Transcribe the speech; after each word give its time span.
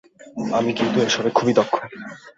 আমি 0.57 0.71
কিন্তু 0.77 0.97
এসবে 1.01 1.29
খুবই 1.37 1.53
দক্ষ। 1.57 1.73